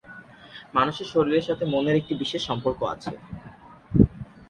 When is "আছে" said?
2.93-3.11